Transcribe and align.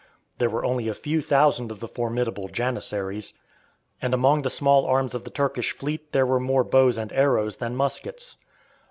There 0.39 0.49
were 0.49 0.65
only 0.65 0.87
a 0.87 0.95
few 0.95 1.21
thousand 1.21 1.69
of 1.71 1.79
the 1.79 1.87
formidable 1.87 2.47
Janissaries. 2.47 3.33
And 4.01 4.15
among 4.15 4.41
the 4.41 4.49
small 4.49 4.87
arms 4.87 5.13
of 5.13 5.25
the 5.25 5.29
Turkish 5.29 5.73
fleet 5.73 6.11
there 6.11 6.25
were 6.25 6.39
more 6.39 6.63
bows 6.63 6.97
and 6.97 7.13
arrows 7.13 7.57
than 7.57 7.75
muskets. 7.75 8.37